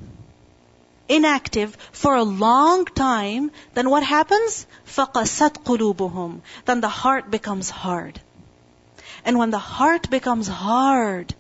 [1.08, 4.66] inactive for a long time, then what happens?
[4.88, 8.20] فَقَسَتْ قُلُوبُهُمْ Then the heart becomes hard.
[9.26, 11.34] And when the heart becomes hard,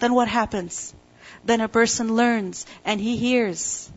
[0.00, 0.94] then what happens?
[1.44, 3.90] Then a person learns and he hears,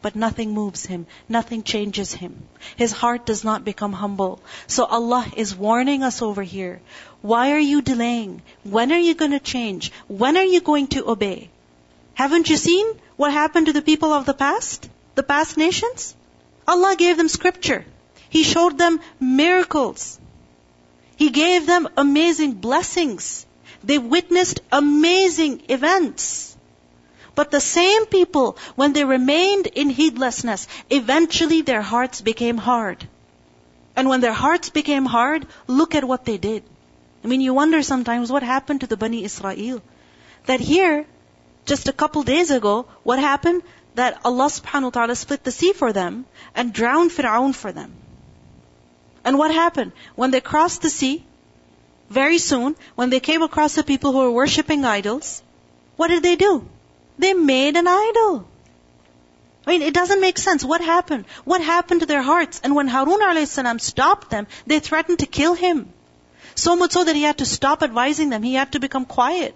[0.00, 2.42] but nothing moves him, nothing changes him.
[2.76, 4.40] His heart does not become humble.
[4.66, 6.80] So Allah is warning us over here.
[7.22, 8.42] Why are you delaying?
[8.62, 9.92] When are you going to change?
[10.06, 11.50] When are you going to obey?
[12.14, 14.88] Haven't you seen what happened to the people of the past?
[15.14, 16.14] The past nations?
[16.66, 17.84] Allah gave them scripture.
[18.28, 20.20] He showed them miracles.
[21.16, 23.46] He gave them amazing blessings.
[23.82, 26.56] They witnessed amazing events.
[27.38, 33.06] But the same people, when they remained in heedlessness, eventually their hearts became hard.
[33.94, 36.64] And when their hearts became hard, look at what they did.
[37.22, 39.80] I mean, you wonder sometimes what happened to the Bani Israel.
[40.46, 41.06] That here,
[41.64, 43.62] just a couple days ago, what happened?
[43.94, 47.92] That Allah subhanahu wa ta'ala split the sea for them and drowned Fir'aun for them.
[49.24, 49.92] And what happened?
[50.16, 51.14] When they crossed the sea,
[52.10, 55.40] very soon, when they came across the people who were worshipping idols,
[55.94, 56.66] what did they do?
[57.18, 58.48] They made an idol.
[59.66, 60.64] I mean, it doesn't make sense.
[60.64, 61.26] What happened?
[61.44, 62.60] What happened to their hearts?
[62.64, 63.82] And when Harun a.s.
[63.82, 65.92] stopped them, they threatened to kill him.
[66.54, 68.42] So much so that he had to stop advising them.
[68.42, 69.54] He had to become quiet.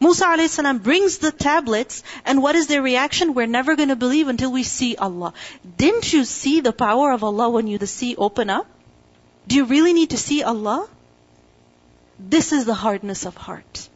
[0.00, 0.60] Musa a.s.
[0.78, 3.34] brings the tablets, and what is their reaction?
[3.34, 5.32] We're never going to believe until we see Allah.
[5.76, 8.66] Didn't you see the power of Allah when you the sea open up?
[9.48, 10.88] Do you really need to see Allah?
[12.20, 13.88] This is the hardness of heart.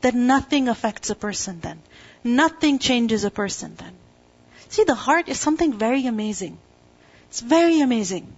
[0.00, 1.80] That nothing affects a person then.
[2.24, 3.94] Nothing changes a person then.
[4.68, 6.58] See, the heart is something very amazing.
[7.28, 8.34] It's very amazing.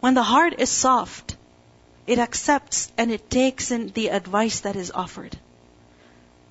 [0.00, 1.36] When the heart is soft,
[2.06, 5.36] it accepts and it takes in the advice that is offered.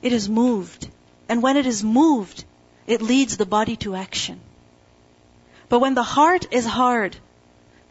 [0.02, 0.90] It is moved.
[1.30, 2.44] And when it is moved,
[2.88, 4.42] it leads the body to action.
[5.70, 7.16] But when the heart is hard,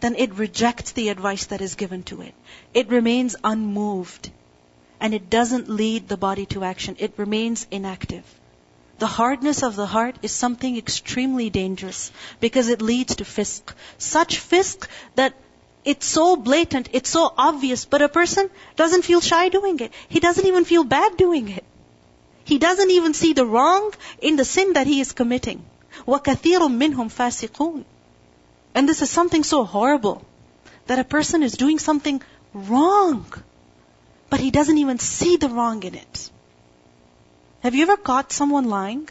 [0.01, 2.35] then it rejects the advice that is given to it.
[2.75, 4.31] It remains unmoved
[5.02, 6.96] And it doesn't lead the body to action.
[7.00, 8.26] It remains inactive.
[9.00, 13.76] The hardness of the heart is something extremely dangerous because it leads to fisk.
[13.98, 15.36] Such fisk that
[15.86, 19.94] it's so blatant, it's so obvious, but a person doesn't feel shy doing it.
[20.10, 21.64] He doesn't even feel bad doing it.
[22.44, 25.64] He doesn't even see the wrong in the sin that he is committing.
[26.08, 27.86] وَكَثِيرٌ مِّنْهُمْ فَاسِقُونَ
[28.74, 30.26] And this is something so horrible
[30.88, 32.22] that a person is doing something
[32.54, 33.26] wrong,
[34.33, 36.31] but he doesn't even see the wrong in it.
[37.63, 39.07] Have you ever caught someone lying?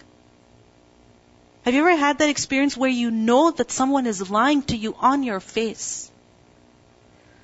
[1.64, 4.96] Have you ever had that experience where you know that someone is lying to you
[5.00, 6.10] on your face?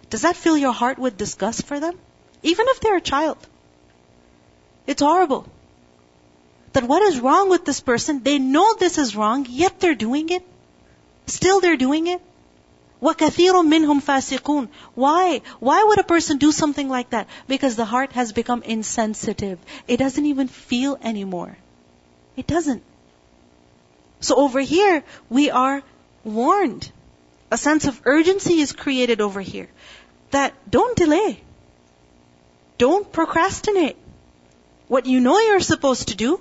[0.10, 2.00] Does that fill your heart with disgust for them?
[2.42, 3.38] Even if they're a child.
[4.88, 5.46] It's horrible
[6.74, 10.30] that what is wrong with this person, they know this is wrong, yet they're doing
[10.30, 10.44] it.
[11.28, 12.27] Still they're doing it.
[13.03, 15.42] وَكَثِيرٌ مِّنْهُمْ فَاسِقُونَ Why?
[15.59, 17.27] Why would a person do something like that?
[17.48, 19.59] Because the heart has become insensitive.
[19.88, 21.57] It doesn't even feel anymore.
[22.37, 22.83] It doesn't.
[24.20, 25.83] So over here, we are
[26.22, 26.90] warned.
[27.51, 29.68] A sense of urgency is created over here.
[30.31, 31.42] That don't delay.
[32.79, 33.96] Don't procrastinate.
[34.87, 36.40] What you know you're supposed to do,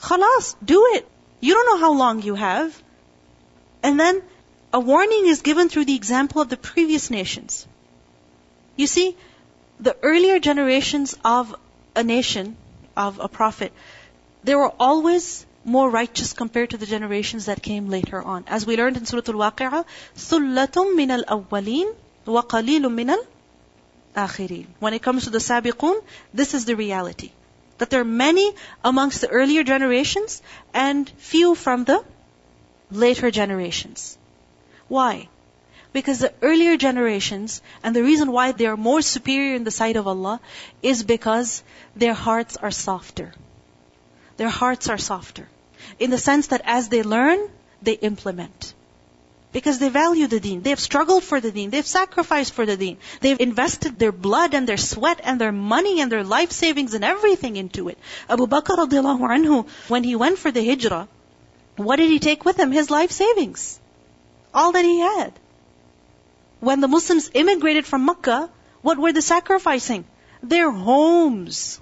[0.00, 1.08] Khalas, do it.
[1.40, 2.80] You don't know how long you have.
[3.82, 4.22] And then
[4.72, 7.66] a warning is given through the example of the previous nations.
[8.76, 9.16] You see,
[9.80, 11.54] the earlier generations of
[11.94, 12.56] a nation,
[12.96, 13.72] of a prophet,
[14.44, 18.44] they were always more righteous compared to the generations that came later on.
[18.46, 19.84] As we learned in Surah Al-Waqi'ah,
[20.16, 21.94] ثُلَّةٌ مِنَ الْأَوَّلِينَ
[22.26, 23.16] وَقَلِيلٌ مِنَ
[24.14, 26.02] الْآخِرِينَ When it comes to the Sabiqun,
[26.34, 27.32] this is the reality.
[27.78, 28.52] That there are many
[28.84, 30.42] amongst the earlier generations
[30.74, 32.04] and few from the
[32.90, 34.16] later generations.
[34.91, 35.29] Why?
[35.93, 39.95] Because the earlier generations, and the reason why they are more superior in the sight
[39.95, 40.41] of Allah,
[40.83, 41.63] is because
[41.95, 43.31] their hearts are softer.
[44.35, 45.47] Their hearts are softer.
[45.97, 47.39] In the sense that as they learn,
[47.81, 48.73] they implement.
[49.53, 50.61] Because they value the deen.
[50.61, 51.69] They've struggled for the deen.
[51.69, 52.97] They've sacrificed for the deen.
[53.21, 57.05] They've invested their blood and their sweat and their money and their life savings and
[57.05, 57.97] everything into it.
[58.29, 61.07] Abu Bakr radiallahu anhu, when he went for the hijrah,
[61.77, 62.73] what did he take with him?
[62.73, 63.79] His life savings.
[64.53, 65.33] All that he had.
[66.59, 68.49] When the Muslims immigrated from Makkah,
[68.81, 70.05] what were they sacrificing?
[70.43, 71.79] Their homes.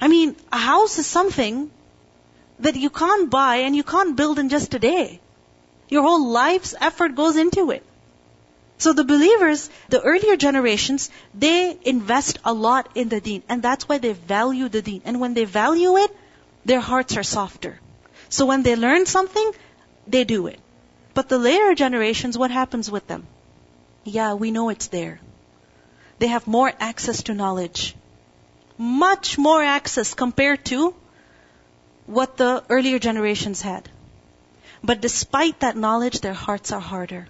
[0.00, 1.70] I mean, a house is something
[2.60, 5.20] that you can't buy and you can't build in just a day.
[5.88, 7.84] Your whole life's effort goes into it.
[8.78, 13.42] So the believers, the earlier generations, they invest a lot in the deen.
[13.48, 15.02] And that's why they value the deen.
[15.04, 16.16] And when they value it,
[16.64, 17.78] their hearts are softer.
[18.30, 19.52] So when they learn something,
[20.06, 20.60] they do it.
[21.14, 23.26] But the later generations, what happens with them?
[24.04, 25.20] Yeah, we know it's there.
[26.18, 27.94] They have more access to knowledge.
[28.78, 30.94] Much more access compared to
[32.06, 33.88] what the earlier generations had.
[34.82, 37.28] But despite that knowledge, their hearts are harder.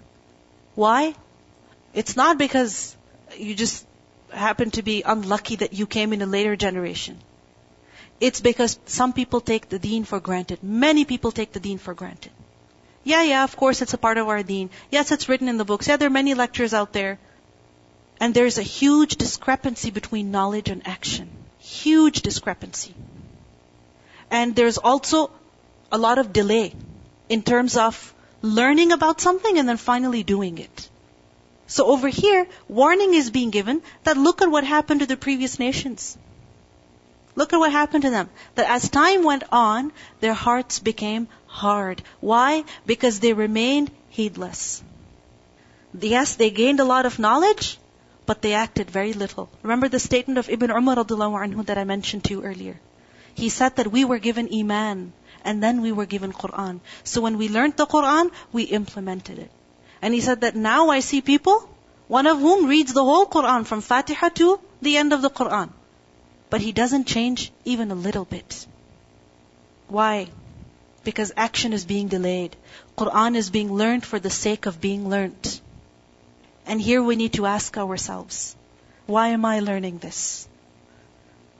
[0.75, 1.15] Why?
[1.93, 2.95] It's not because
[3.37, 3.85] you just
[4.31, 7.19] happen to be unlucky that you came in a later generation.
[8.19, 10.63] It's because some people take the deen for granted.
[10.63, 12.31] Many people take the deen for granted.
[13.03, 14.69] Yeah, yeah, of course it's a part of our deen.
[14.91, 15.87] Yes, it's written in the books.
[15.87, 17.19] Yeah, there are many lectures out there.
[18.19, 21.29] And there's a huge discrepancy between knowledge and action.
[21.57, 22.93] Huge discrepancy.
[24.29, 25.31] And there's also
[25.91, 26.73] a lot of delay
[27.29, 30.89] in terms of learning about something and then finally doing it.
[31.67, 35.57] So over here, warning is being given that look at what happened to the previous
[35.57, 36.17] nations.
[37.35, 38.29] Look at what happened to them.
[38.55, 42.01] That as time went on, their hearts became hard.
[42.19, 42.63] Why?
[42.85, 44.83] Because they remained heedless.
[45.99, 47.77] Yes, they gained a lot of knowledge,
[48.25, 49.49] but they acted very little.
[49.61, 52.79] Remember the statement of Ibn Umar anhu that I mentioned to you earlier.
[53.33, 56.79] He said that we were given Iman, and then we were given Quran.
[57.03, 59.51] So when we learned the Quran, we implemented it.
[60.01, 61.69] And he said that now I see people,
[62.07, 65.69] one of whom reads the whole Quran from Fatiha to the end of the Quran.
[66.49, 68.65] But he doesn't change even a little bit.
[69.87, 70.29] Why?
[71.03, 72.55] Because action is being delayed.
[72.97, 75.61] Quran is being learned for the sake of being learnt.
[76.65, 78.55] And here we need to ask ourselves,
[79.07, 80.47] why am I learning this?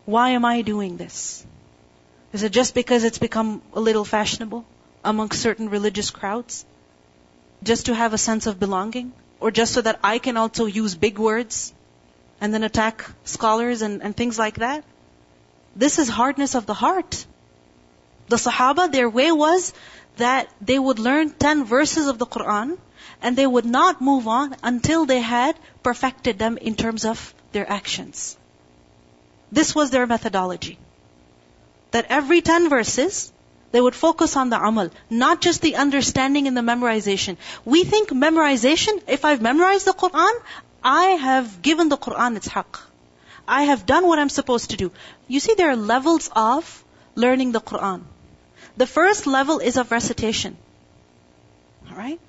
[0.06, 1.46] Why am I doing this?
[2.34, 4.66] Is it just because it's become a little fashionable
[5.04, 6.66] among certain religious crowds?
[7.64, 9.12] Just to have a sense of belonging?
[9.40, 11.74] Or just so that I can also use big words
[12.40, 14.84] and then attack scholars and, and things like that?
[15.76, 17.26] This is hardness of the heart.
[18.32, 19.74] The Sahaba, their way was
[20.16, 22.78] that they would learn 10 verses of the Quran
[23.22, 27.70] and they would not move on until they had perfected them in terms of their
[27.70, 28.38] actions.
[29.52, 30.78] This was their methodology.
[31.92, 33.34] That every 10 verses,
[33.74, 37.36] they would focus on the amal, not just the understanding and the memorization.
[37.66, 40.40] We think memorization, if I've memorized the Quran,
[40.82, 42.80] I have given the Quran its haqq.
[43.46, 44.90] I have done what I'm supposed to do.
[45.28, 46.72] You see, there are levels of
[47.16, 48.02] learning the Quran.
[48.78, 50.58] The first level is of recitation.
[51.90, 52.20] Alright?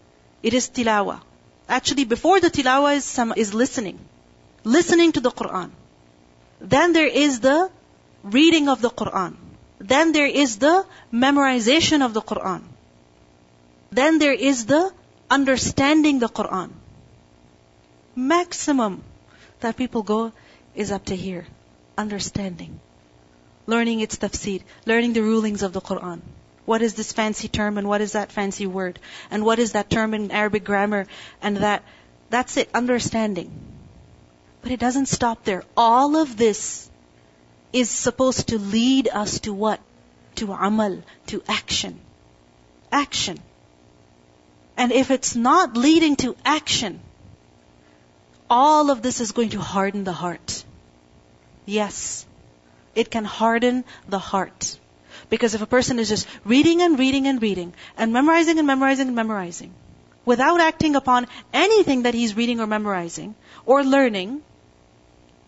[0.42, 1.20] It is tilawa.
[1.68, 3.98] Actually, before the tilawa is, some, is listening.
[4.64, 5.70] Listening to the Quran.
[6.60, 7.70] Then there is the
[8.22, 9.36] reading of the Quran.
[9.78, 12.62] Then there is the memorization of the Quran.
[13.90, 14.92] Then there is the
[15.30, 16.70] understanding the Quran.
[18.14, 19.02] Maximum
[19.60, 20.32] that people go
[20.74, 21.46] is up to here.
[21.96, 22.80] Understanding
[23.66, 26.20] learning its tafsir, learning the rulings of the Quran.
[26.64, 28.98] What is this fancy term and what is that fancy word?
[29.30, 31.06] And what is that term in Arabic grammar?
[31.40, 31.82] And that,
[32.30, 33.50] that's it, understanding.
[34.62, 35.64] But it doesn't stop there.
[35.76, 36.88] All of this
[37.72, 39.80] is supposed to lead us to what?
[40.36, 41.98] To amal, to action.
[42.90, 43.38] Action.
[44.76, 47.00] And if it's not leading to action,
[48.48, 50.64] all of this is going to harden the heart.
[51.66, 52.24] Yes.
[52.94, 54.78] It can harden the heart.
[55.30, 59.08] Because if a person is just reading and reading and reading, and memorizing and memorizing
[59.08, 59.72] and memorizing,
[60.24, 63.34] without acting upon anything that he's reading or memorizing,
[63.66, 64.42] or learning,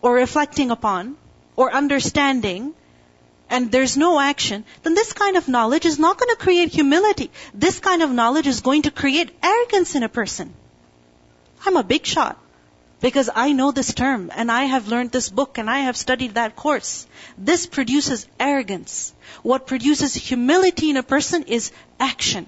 [0.01, 1.17] or reflecting upon,
[1.55, 2.73] or understanding,
[3.49, 7.29] and there's no action, then this kind of knowledge is not going to create humility.
[7.53, 10.53] This kind of knowledge is going to create arrogance in a person.
[11.65, 12.39] I'm a big shot
[13.04, 16.34] because I know this term and I have learned this book and I have studied
[16.34, 17.06] that course.
[17.38, 19.14] This produces arrogance.
[19.42, 22.46] What produces humility in a person is action.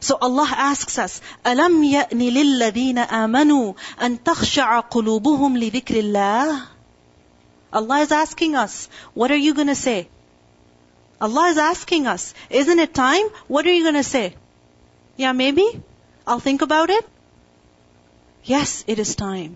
[0.00, 6.66] So Allah asks us, أَلَمْ يَأْنِ لِلَّذِينَ آمَنُوا أَن تَخْشَعَ قُلُوبُهُمْ لِذِكْرِ اللَّهِ
[7.72, 10.08] Allah is asking us, what are you going to say?
[11.20, 13.26] Allah is asking us, isn't it time?
[13.48, 14.34] What are you going to say?
[15.16, 15.82] Yeah, maybe?
[16.26, 17.04] I'll think about it.
[18.44, 19.54] Yes, it is time.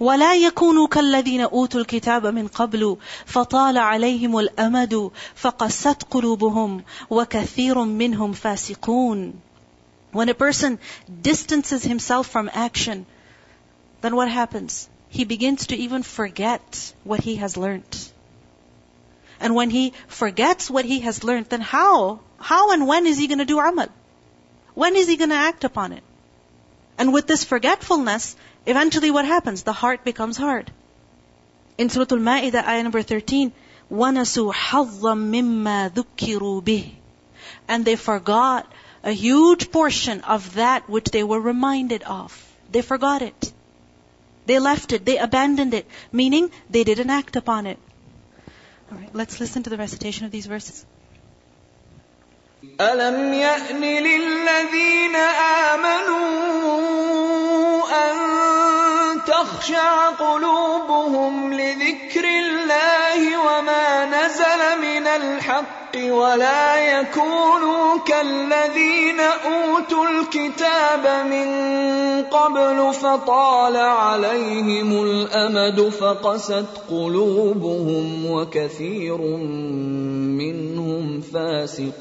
[0.00, 9.32] ولا يكونوا كالذين أوتوا الكتاب من قبل فطال عليهم الأمد فقست قلوبهم وكثير منهم فاسقون
[10.12, 10.78] When a person
[11.22, 13.06] distances himself from action,
[14.00, 14.88] then what happens?
[15.08, 18.12] He begins to even forget what he has learnt.
[19.40, 22.20] And when he forgets what he has learnt, then how?
[22.38, 23.88] How and when is he going to do amal?
[24.74, 26.04] When is he going to act upon it?
[26.98, 29.62] And with this forgetfulness, eventually what happens?
[29.62, 30.70] The heart becomes hard.
[31.76, 33.52] In Surah Al-Ma'idah, ayah number 13,
[33.90, 36.92] وَنَسُوا حَظًّا مِمَّا ذُكِّرُوا بِهِ
[37.68, 38.72] And they forgot
[39.02, 42.32] a huge portion of that which they were reminded of.
[42.70, 43.52] They forgot it.
[44.46, 45.04] They left it.
[45.04, 45.86] They abandoned it.
[46.12, 47.78] Meaning, they didn't act upon it.
[48.90, 50.86] Alright, let's listen to the recitation of these verses.
[52.81, 55.15] ألم يأن للذين
[55.75, 56.19] آمنوا
[57.91, 58.15] أن
[59.27, 65.07] تخشع قلوبهم لذكر الله وما نزل من
[65.95, 71.49] الحق ولا يكونوا كالذين أوتوا الكتاب من
[72.23, 79.17] قبل فطال عليهم الأمد فقست قلوبهم وكثير
[80.37, 81.99] منهم فاسقون.